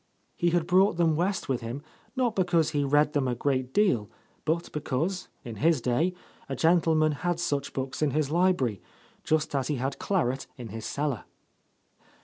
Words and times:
He 0.35 0.49
had 0.49 0.65
brought 0.65 0.97
them 0.97 1.15
West 1.15 1.47
with 1.47 1.61
him, 1.61 1.83
not 2.15 2.35
because 2.35 2.71
he 2.71 2.83
read 2.83 3.13
them 3.13 3.27
a 3.27 3.35
great 3.35 3.71
deal, 3.71 4.09
but 4.45 4.71
because, 4.71 5.27
in 5.43 5.57
his 5.57 5.79
day, 5.79 6.15
a 6.49 6.55
gentleman 6.55 7.11
had 7.11 7.39
such 7.39 7.71
books 7.71 8.01
in 8.01 8.09
his 8.09 8.31
library, 8.31 8.81
just 9.23 9.53
as 9.53 9.67
he 9.67 9.75
had 9.75 9.99
claret 9.99 10.47
in 10.57 10.69
his 10.69 10.87
cellar. 10.87 11.25